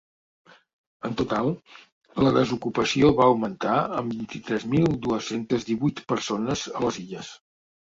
[1.09, 1.49] En total,
[2.27, 7.33] la desocupació va augmentar en vint-i-tres mil dues-centes divuit persones a les Illes.